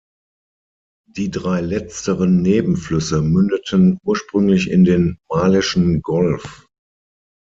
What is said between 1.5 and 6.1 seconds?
letzteren Nebenflüsse mündeten ursprünglich in den Malischen